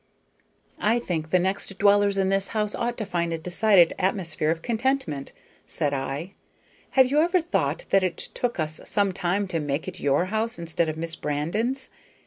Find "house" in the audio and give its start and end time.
2.57-2.73, 10.33-10.57